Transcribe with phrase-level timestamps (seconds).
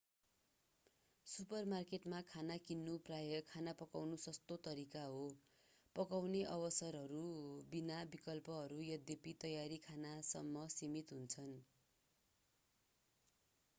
[1.27, 5.19] सुपरमार्केटमा खाना किन्नु प्राय खाना पाउनु सस्तो तरिका हो
[5.95, 7.21] पकाउने अवसरहरू
[7.69, 11.53] बिना विकल्पहरू यद्यपि तयारी खानासम्म सीमित हुन्छन्